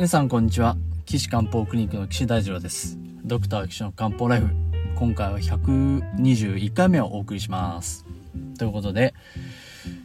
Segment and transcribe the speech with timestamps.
[0.00, 0.78] 皆さんこんにちは。
[1.04, 2.96] 岸漢方クリニックの岸大二郎です。
[3.22, 4.46] ドクター岸の漢方ライフ。
[4.94, 8.06] 今回は121回目をお送りします。
[8.58, 9.12] ということで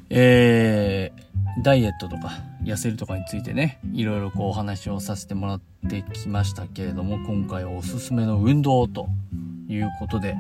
[0.10, 9.08] えー、ダイエットとか痩せるとかについてねいろいろこうお話をさせてもらってきましたけれども今回はおすすめの運動と
[9.70, 10.36] いうことで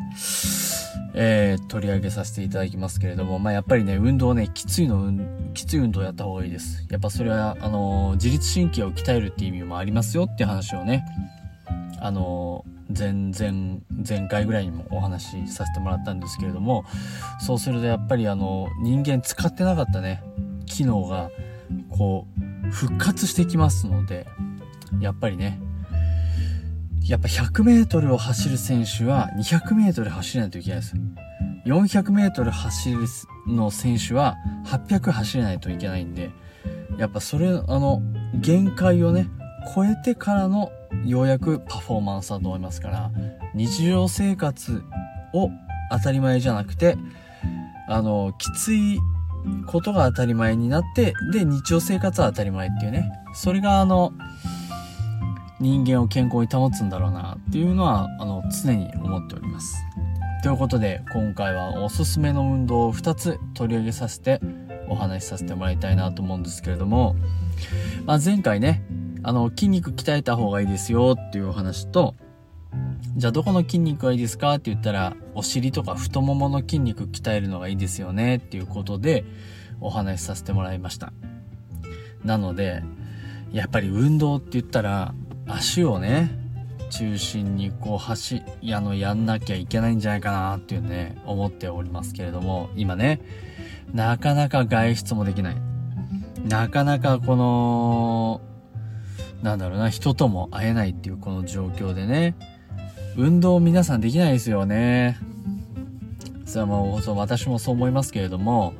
[1.17, 5.13] えー、取り上げさせていただきますけれども、まあ、やっぱりね、運動ね、きついの、
[5.53, 6.85] きつい運動をやった方がいいです。
[6.89, 11.05] やっぱそれは、あのー、自律神経を鍛えるっていう意味もありますよっていう話をね、
[12.01, 16.83] あのー、前、前、前回ぐらいにもお話しさせてもらったんですけれども、
[17.39, 20.21] そうするとやっぱりあの、人間使ってなかったね、
[20.65, 21.29] 機能が、
[21.89, 22.27] こ
[22.67, 24.27] う、復活してきますので、
[24.99, 25.61] やっぱりね、
[27.07, 30.95] やっぱ100メートルを走る選手は200メートル走らないといけないです。
[31.65, 32.99] 400メートル走る
[33.47, 34.35] の選手は
[34.65, 36.31] 800走れないといけないんで、
[36.97, 38.01] やっぱそれ、あの、
[38.33, 39.27] 限界をね、
[39.75, 40.71] 超えてからの
[41.05, 43.11] ようやくパフォーマンスだと思いますから、
[43.53, 44.81] 日常生活
[45.33, 45.49] を
[45.91, 46.97] 当たり前じゃなくて、
[47.87, 48.99] あの、きつい
[49.67, 54.13] ことが当たり前になって、で、日常生活は当たり前っていうね、それがあの、
[55.59, 59.77] 人間を健康に保つんだろうなっていうのはあの常に思っております。
[60.43, 64.41] ということで今回はおすすめの運動を2つ取り上げさせて
[64.87, 67.15] お話しさせてもらいたいなと思うんですけれども、
[68.05, 68.83] まあ、前回ね
[69.23, 72.13] あの筋肉鍛えた方がいいですよっていうお話と
[73.15, 79.25] じゃあどこの筋肉がいいですかって言ったらお尻とか太ももの筋肉鍛えるのがいいですよねっていうことで
[79.81, 81.11] お話しさせてもらいました
[82.23, 82.83] なので
[83.51, 85.15] やっぱり運動って言ったら
[85.47, 86.31] 足をね
[86.89, 88.41] 中心にこう走
[88.73, 93.21] あのやんなきゃいけないんじゃないかなっていうね思っておりますけれども今ね
[93.93, 95.55] なかなか外出もできない。
[96.47, 98.41] なかなかこの
[99.41, 102.35] なんだろうな人とも会えないっていうこの状況でね
[103.15, 105.17] 運動皆さんできないですよね。
[106.45, 108.73] それはもうそう私もそう思いますけれども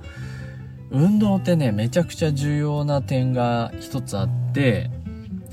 [0.92, 4.92] 運動ってねめちゃくちゃ重要な点が一つあって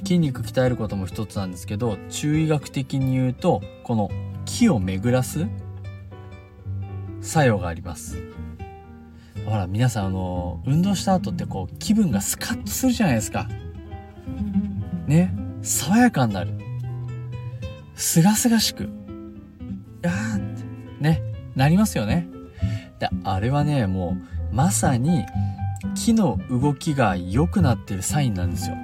[0.05, 4.11] 筋肉鍛えることも一つなんですけど中医学的に言うとこの
[4.45, 5.47] 気を巡らす
[7.21, 8.23] 作用があります。
[9.47, 13.49] ほら皆さんあの運動した後ってこう気分がスカッとするじゃないですか。
[15.07, 15.35] ね。
[15.62, 16.53] 爽やかになる。
[17.95, 18.89] すがすがしく。
[20.05, 20.65] あーって。
[21.01, 21.23] ね。
[21.55, 22.29] なりますよね。
[22.99, 24.17] であれはねも
[24.53, 25.25] うまさに
[25.95, 28.77] 木の動きが良くなってるサインなんですよ。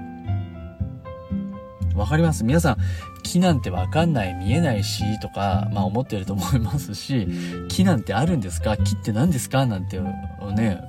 [1.98, 2.76] わかります皆さん、
[3.22, 7.28] 木なんてわかんない、見えないし、とか、まあ思ってると思いますし、
[7.68, 8.76] 木なんてあるんですか？
[8.76, 9.66] 木って何ですか？
[9.66, 10.80] なんてね、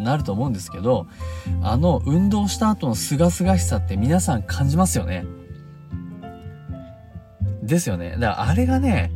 [0.00, 1.06] なると思うんですけど、
[1.62, 5.24] あの、運動した後の清々しさって皆さん感じますよね。
[7.62, 8.10] ですよね。
[8.12, 9.10] だからあれがね、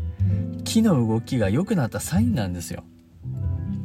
[0.65, 2.85] 木の動きが良くなったサインなんですよ。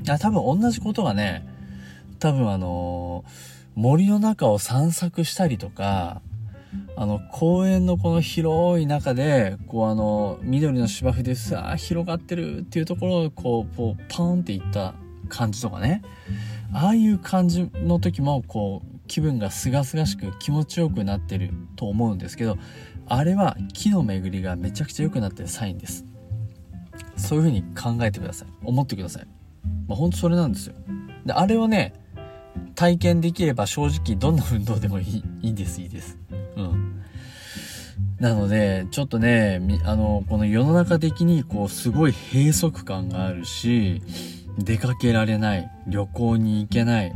[0.05, 1.47] 多分同じことがね、
[2.19, 3.25] 多分あの
[3.75, 6.21] 森の中を散策したりとか、
[6.97, 14.95] あの、公園のこの広い中で、こうあの、緑の芝生でさあ広がってるっていうところを、こう、こう、パンっていった
[15.29, 16.01] 感じとかね。
[16.73, 22.57] ああいう感じの時も、こう、気分がすがすがしく気持ちよくなってると思うんですけど、
[23.07, 26.05] あれは木の巡りがめちゃくちゃ良くなってるサインです。
[27.17, 27.63] そういう風に
[27.99, 28.47] 考えてください。
[28.63, 29.27] 思ってください。
[29.87, 30.75] まあ、ほんとそれなんですよ。
[31.25, 31.93] で、あれをね、
[32.75, 36.17] 体験できれば正直どんな運動でもいい、いいです、いいです。
[38.25, 44.01] なので、ちょっとね、あの、この世の中的に、こう、すごい閉塞感があるし、
[44.57, 47.13] 出かけられない、旅行に行けない、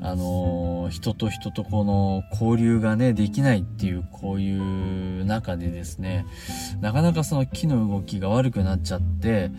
[0.00, 6.24] あの人と人とこの交流がね、できないっていう、こういう中でですね、
[6.80, 9.50] なかなかその木の動きが悪くなっちゃって、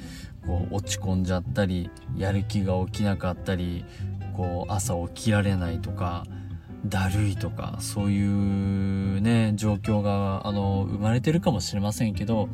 [0.47, 3.83] こう、落ち込んじゃったり、やる気が起きなかったり、
[4.31, 6.25] こう、朝起きられないとか、
[6.85, 12.49] だるいとかそういうね状況があの生まれてるかもしれませんけど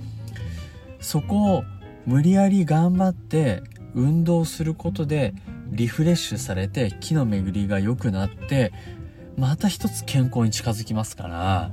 [0.99, 1.63] そこを
[2.05, 3.61] 無理やり頑張って
[3.93, 5.33] 運動することで
[5.67, 8.71] リフレッシュされて気の巡りが良くなって
[9.37, 11.71] また一つ健康に近づきますから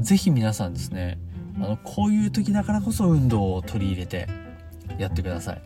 [0.00, 1.18] 是非皆さんですね
[1.56, 4.28] あのこういう時だからこそ運動を取り入れて
[4.98, 5.62] やってください。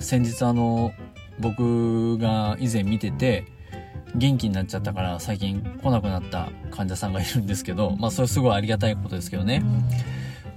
[0.00, 0.92] 先日あの
[1.38, 3.44] 僕が以前見てて
[4.14, 9.62] 元気になっちゃったから最近来なくなった患者さんがいるんですけど、まあそれすごいありがたいことですけどね。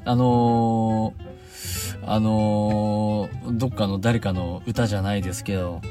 [0.05, 5.81] あのー、あのー、どっかの誰かの歌じゃないですけど、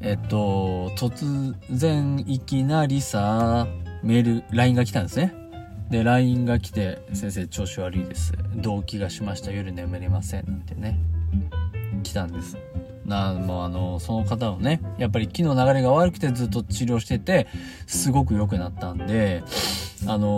[0.00, 3.66] えっと、突然いきなりさ、
[4.04, 5.34] メール、LINE が来たんですね。
[5.90, 8.32] で LINE が来て「先生調子悪いです。
[8.56, 9.50] 動悸がしました。
[9.50, 10.98] 夜眠れません」なんてね
[12.02, 12.58] 来たんです
[13.08, 17.46] なもうあのその方はねやっぱり気の流れが悪くてずっと治療してて
[17.86, 19.42] すごく良くなったんで
[20.06, 20.28] あのー、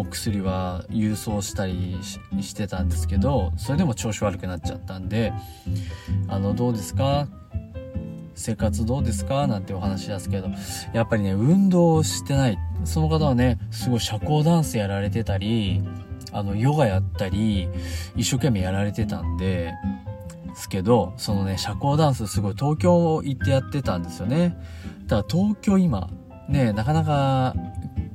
[0.00, 1.98] お薬は郵送したり
[2.40, 5.32] してたんですけどそれでも調子悪くなっちゃったんで
[6.28, 7.26] あのどうですか？
[8.36, 9.46] 生活どうですか？
[9.46, 10.48] なんてお話ですけど
[10.92, 15.82] やっぱりね運動してないその方はねすごい社交ダンスやられてたり
[16.32, 17.68] あのヨガやったり
[18.16, 19.72] 一生懸命やられてたんで
[20.54, 24.56] ですけどそのね社交ダンスすごい東京行ってやってたんですよね。
[25.06, 26.08] だから東京今
[26.48, 27.54] ねなかなか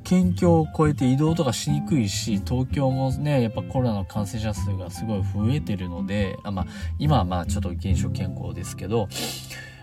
[0.03, 6.65] 県境を越えて移動とかしにくいし東京もねやっぱコロナの感染者数がすごい増えてるのであまあ
[6.97, 9.07] 今はまあちょっと減少健康ですけど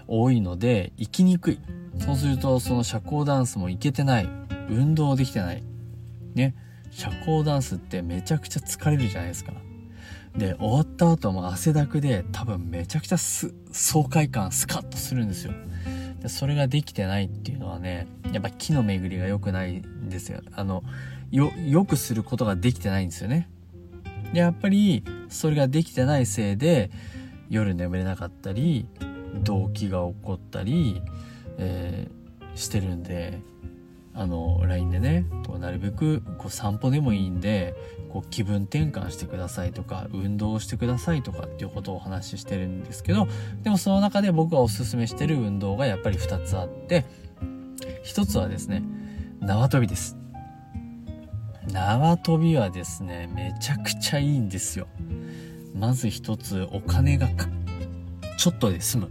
[0.09, 1.61] 多いので行きにくい。
[1.99, 4.29] そうするとその社交ダンスも行けてない。
[4.69, 5.63] 運動できてない。
[6.35, 6.55] ね。
[6.91, 9.53] 社交ダンスってめちゃくちゃ疲れるじゃないですか。
[10.39, 15.53] で終わった後も汗だくで多分めちゃくちゃ爽快感スカッとするんですよ。
[16.21, 20.41] でそれができてないっていうのはねやっぱ気の巡りが良くないんですよ。
[20.53, 20.83] あの
[21.31, 23.49] よ良くすることができてないんですよね。
[24.33, 26.91] でやっぱりそれができてないせいで
[27.49, 28.87] 夜眠れなかったり
[29.43, 31.03] 動悸が起こったり、
[31.59, 33.41] えー、してるんで
[34.19, 37.75] あの LINE でねこうなるべくこう散歩でもいいんで
[38.11, 43.29] こう気分転換してくださいとか運動してくださいとかっていうことをお話ししてるんですけど
[43.63, 47.05] でもその中で僕がおすすめしてる運動がやっぱり2つあって
[48.05, 48.83] 1つはですね
[49.41, 50.17] 縄跳びです。
[51.73, 54.89] 縄跳びはですねめちゃくちゃいいんですよ。
[55.75, 57.29] まず1つお金が
[58.39, 59.11] ちょっとで済む。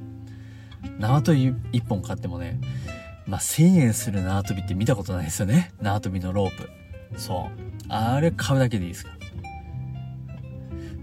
[0.99, 2.59] 縄跳び1本買ってもね
[3.27, 5.74] まあ、1000円する縄跳びって見たことないですよね。
[5.81, 6.69] 縄跳びのロープ。
[7.19, 7.66] そう。
[7.89, 9.12] あれ買うだけでいいですか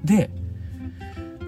[0.04, 0.30] で、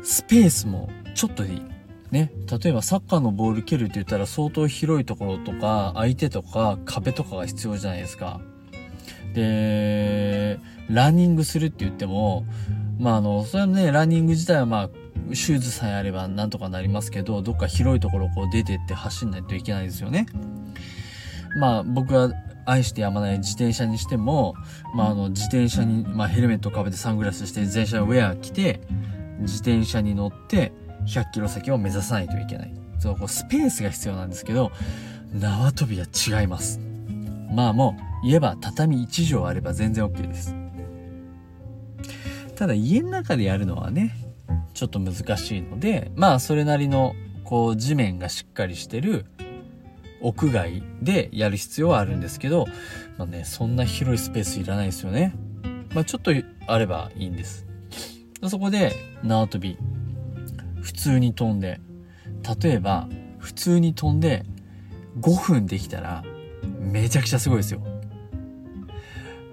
[0.02, 1.62] スペースもちょっとでいい。
[2.10, 2.32] ね。
[2.62, 8.40] 例えばサッカーのボール蹴るって言ったら相当広いところとか、相手とか壁とかが必要じゃないですか。
[9.34, 12.44] で、ランニングするって言っても、
[12.98, 14.90] まああの、それはね、ランニング自体はまあ、
[15.32, 20.26] シューズさえあればなんとかなりますけど、どっか広いところをこう出てって走んないといけないですよね。
[21.58, 22.34] まあ僕が
[22.66, 24.54] 愛してやまない自転車にしても、
[24.94, 28.80] まああの自転車に、まあヘルメットをかぶってサングラスして自転車ウェア着て、
[29.40, 30.72] 自転車に乗って
[31.06, 32.74] 100キロ先を目指さないといけない。
[32.98, 34.72] そうこうスペースが必要なんですけど、
[35.32, 36.06] 縄跳びは
[36.40, 36.80] 違います。
[37.50, 40.54] まあもう言えば畳1畳あれば全然 OK です。
[42.56, 44.14] ただ家の中でやるのはね、
[44.72, 47.14] ちょっと難しいので、まあそれなりの
[47.44, 49.26] こう地面がしっかりしてる
[50.20, 52.66] 屋外でやる必要はあるんですけど、
[53.18, 55.34] まあね、そんな広いスペースいらないですよね。
[55.94, 56.32] まあちょっと
[56.66, 57.66] あればいいんです。
[58.48, 58.92] そこで
[59.22, 59.78] 縄跳び、
[60.82, 61.80] 普通に飛んで、
[62.62, 63.08] 例えば
[63.38, 64.44] 普通に飛んで
[65.20, 66.24] 5分できたら
[66.80, 67.80] めちゃくちゃすごいですよ。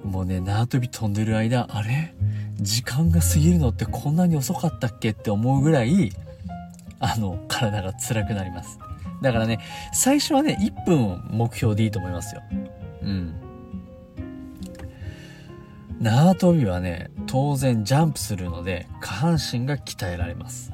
[0.04, 2.16] もうね、縄跳び飛んでる間、あれ？
[2.62, 6.12] 時間が過ぎるのってこんなに遅かったっけって思うぐらい、
[7.00, 8.80] あの、体が辛くなります。
[9.22, 9.60] だからね、
[9.94, 12.41] 最初はね、1分目標でいいと思いますよ。
[13.01, 13.34] うん。
[16.00, 20.72] 縄跳びはね、当然ジャンプするので、下半身が鍛えられます。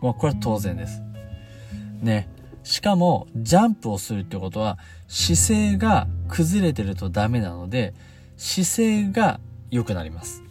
[0.00, 1.02] まあ、これは当然です。
[2.00, 2.28] ね。
[2.64, 7.94] しかも、ジャンプをするってことは、姿勢が崩れてるとダメなので、
[8.36, 9.40] 姿勢が
[9.72, 10.44] 良くなります。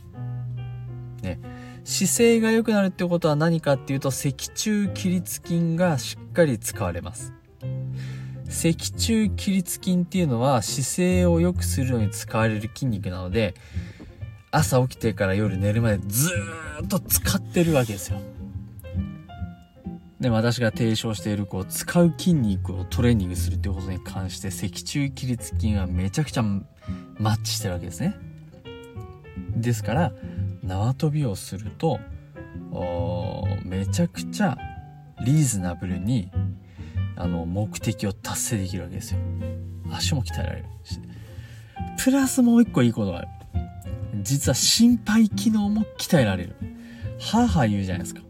[1.22, 1.40] ね。
[1.86, 7.34] 姿勢が良くなるってことは何かっていうと、脊柱起立筋がしっかり使われます。
[8.50, 13.54] 脊柱起立筋っていうのは姿勢を良くするのに使われる筋肉なので、
[14.50, 18.20] 朝起きてから夜寝るまでずーっと使ってるわけですよ。
[20.20, 26.62] で、私が提唱している、こう、使う筋肉をトレーニングするっていうことに関して、脊柱起立筋はめちゃくちゃマ
[27.32, 28.31] ッチしてるわけですね。
[29.56, 30.14] ですから
[30.64, 32.00] 縄跳びをすると
[33.66, 34.58] めちゃくちゃ
[35.24, 36.32] リーズナブルに
[37.16, 39.20] あの目的を達成できるわけですよ。
[39.92, 41.00] 足も鍛えられるし。
[42.04, 43.28] プラスもう一個いいことがある。
[44.24, 46.56] 実は心肺機能も鍛えられる。
[47.20, 48.22] はぁはぁ言うじゃないですか。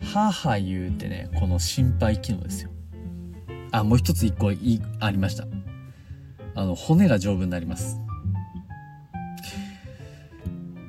[0.00, 2.70] はぁはぁ言うってねこの心肺機能ですよ。
[3.70, 5.46] あもう一つ一個いありました。
[6.56, 8.00] あの骨が丈夫になります。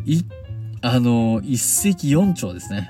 [0.06, 0.24] い、
[0.82, 2.90] あの、一石四鳥ですね。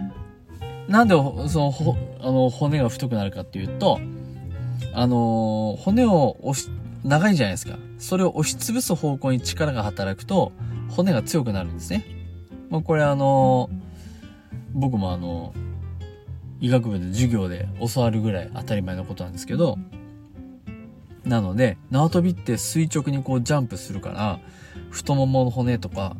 [0.88, 4.00] なんで、その、ほ、あの、骨が太くなるかっていうと、
[4.94, 6.70] あの、骨を押し、
[7.04, 7.78] 長いじゃないですか。
[7.98, 10.52] それを押しつぶす方向に力が働くと、
[10.90, 12.06] 骨が強くなるんですね。
[12.70, 13.70] まあ、これあの、
[14.74, 15.54] 僕もあの、
[16.60, 19.78] 医学部で授業で教わるぐらい当たり前のことなんですけど、
[21.24, 24.40] なので、縄跳びって垂直にこうジャンプするから、
[24.90, 26.16] 太ももの骨とか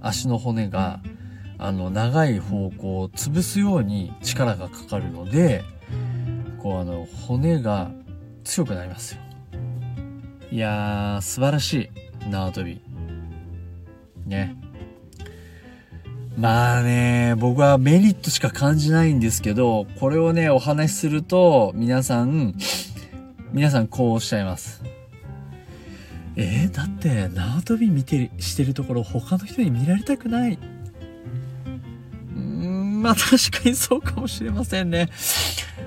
[0.00, 1.00] 足の骨が、
[1.58, 5.62] あの、長い方向を潰すように力がかかるので、
[6.62, 7.90] こうあの、骨が
[8.44, 9.20] 強くなりますよ。
[10.50, 11.90] いやー、素晴らし
[12.24, 12.28] い。
[12.28, 12.80] 縄跳び。
[14.26, 14.56] ね。
[16.36, 22.54] まあね、僕はメリットしか感じないんですけど、これをね、お話しすると、皆さん、
[23.52, 24.82] 皆さんこうおっしゃいます。
[26.36, 30.54] えー、だって縄跳び見てるしてるところ他の人に見られたくない。
[30.54, 35.08] うーんまあ確かにそうかもしれませんね。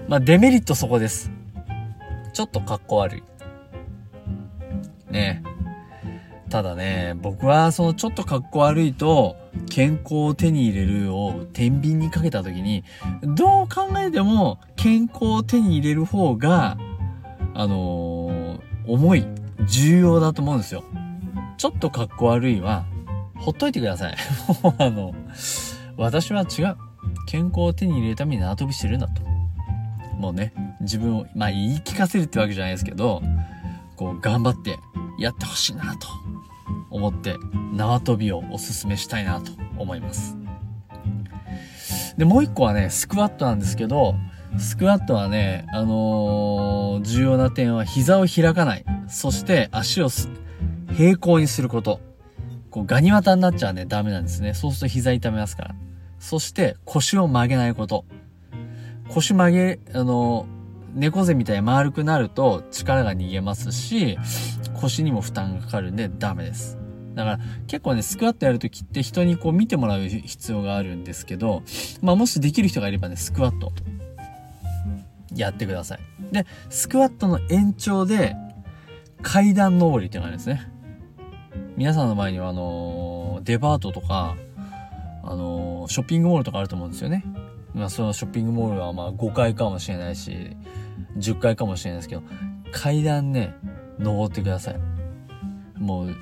[0.07, 1.31] まあデメリットそこです。
[2.33, 3.23] ちょっとかっこ悪い。
[5.11, 5.43] ね。
[6.49, 9.37] ただね僕はそのちょっとかっこ悪いと
[9.71, 12.83] 健康を手に入れるを天秤にかけた時に
[13.23, 16.77] どう考えても健康を手に入れる方が
[17.55, 19.25] あのー、重い。
[19.61, 20.83] 重要だと思うんですよ。
[21.57, 22.85] ちょっとかっこ悪いは、
[23.35, 24.15] ほっといてください。
[24.63, 25.13] も うあの、
[25.97, 26.77] 私は違う。
[27.27, 29.21] 健康を手に入れるために縄跳びしてるんだと。
[30.17, 33.21] もうね、自分を、まあ言い聞かせるってわけじゃないですけど、
[33.95, 34.79] こう頑張って
[35.19, 36.07] やってほしいなと
[36.89, 37.37] 思って、
[37.73, 40.37] 縄跳びをおすすめしたいなと思います。
[42.17, 44.15] で、もう一個はね、スクワットなんですけど、
[44.57, 48.85] スクワットはね、あのー、重要な点は膝を開かない。
[49.13, 50.09] そして足を
[50.97, 52.01] 平行にすること。
[52.71, 54.55] こうガニ股になっちゃうね、ダメなんですね。
[54.55, 55.75] そうすると膝痛めますから。
[56.19, 58.05] そして腰を曲げないこと。
[59.09, 60.47] 腰曲げ、あの、
[60.95, 64.17] 猫背みたいに丸くなると力が逃げますし、
[64.73, 66.79] 腰にも負担がかかるんでダメです。
[67.13, 71.61] だから結構ね、スクワットやるときって人にこう見てもらう必要があるんですけど、
[72.01, 73.71] まあもしできる人がいればね、スクワット
[75.35, 75.99] やってください。
[76.31, 78.35] で、スクワットの延長で
[79.23, 80.69] 階段登りっていうのがあるんですね。
[81.75, 84.35] 皆さんの前にはあのー、デパートとか、
[85.23, 87.25] あのー、ショッピングモールとかあると思うんですよね。
[87.73, 90.55] まあそのショッピングモールはまあ5階かもしれないし、
[91.17, 92.23] 10階かもしれないですけど、
[92.71, 93.55] 階段ね、
[93.97, 94.79] 登ってください。
[95.79, 96.15] もう、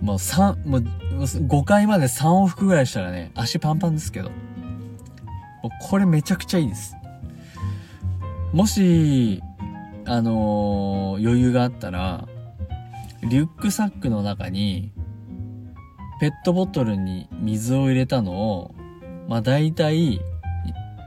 [0.00, 4.30] もう3、もう5階まで3往復ぐらいしたらね、足パンパンですけど。
[5.80, 6.96] これめちゃくちゃいいです。
[8.52, 9.40] もし、
[10.04, 12.28] あのー、余裕があったら、
[13.22, 14.92] リュックサックの中に、
[16.20, 18.74] ペットボトルに水を入れたのを、
[19.28, 20.20] まあ大体、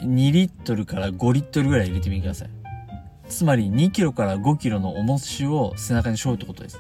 [0.02, 2.50] 2リットルから5リットルぐらい入れてみてください。
[3.28, 6.80] つまり2キロから5キロの重しを背中に背負うってことです。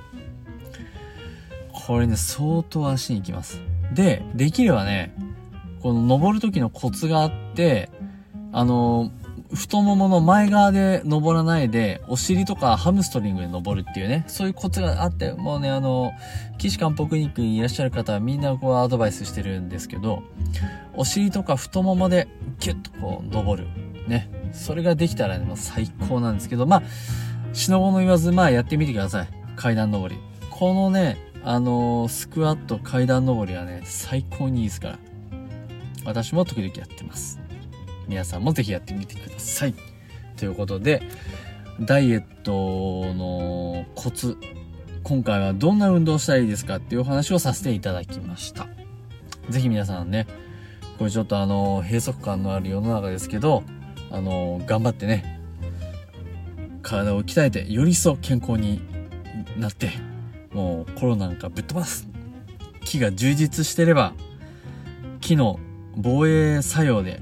[1.72, 3.62] これね、相当足に行きます。
[3.94, 5.14] で、できればね、
[5.82, 7.90] この登る時のコツがあって、
[8.52, 16.12] あのー、太ももの前側で登らないで、お尻とかハムストリングで登るっていうね、そういうコツがあって、もうね、あの、
[16.58, 20.24] 岸漢方クリニックにいらっしゃる方はみんなこうアドバイスしてるんですけど、
[20.96, 22.28] お尻とか太ももで
[22.60, 23.70] ギュッとこう登る。
[24.08, 24.30] ね。
[24.52, 26.84] それができたらね、もう最高なんですけど、まあ、
[27.54, 29.30] しのごの言わず、まあやってみてください。
[29.56, 30.20] 階段登り。
[30.50, 35.00] このね、あのー、スクワット階段登りはね、最高にいいですから。
[36.06, 37.45] 私も時々やってます。
[38.08, 39.76] 皆さんもぜひやってみてください。
[40.38, 41.02] ということで、
[41.80, 44.38] ダイエットのコツ、
[45.04, 48.68] 今回はどんな運動したらいいですかっていうお話をさせていただきました。
[49.50, 50.28] ぜひ皆さんね、
[50.98, 53.64] これちょっとあの、閉塞感のある世の中ですけど、
[54.12, 55.42] あの、頑張ってね、
[56.82, 58.82] 体を鍛えて、より一層健康に
[59.58, 59.92] なって、
[60.54, 62.08] もうコロナなんかぶっ飛ばす。
[62.86, 64.14] 木が充実してれば、
[65.20, 65.60] 木の
[65.98, 67.22] 防衛作用で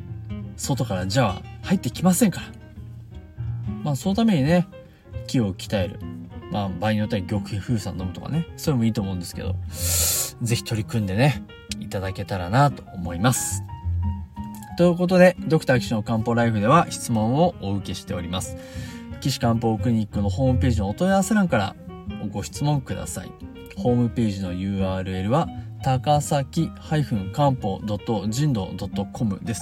[0.64, 2.48] 外からじゃあ入ってきませんから。
[3.84, 4.68] まあそのためにね、
[5.28, 6.00] 気を鍛える。
[6.52, 9.56] まあ場合によっては玉風酸飲むとかね、それもいいと思うんですけど、
[10.42, 11.44] ぜひ取り組んでね、
[11.82, 13.64] いただけたらなと思います。
[14.78, 18.56] ということで、ドクター岸の漢方ライフでは質問をお受けしております。
[19.20, 21.76] 岸漢方クリニックのホームページのお問い合わせ欄から
[22.32, 23.32] ご質問ください。
[23.76, 25.48] ホームページの URL は
[25.84, 26.72] 高崎
[27.34, 27.82] 漢方
[28.30, 28.74] 人道
[29.12, 29.62] .com です。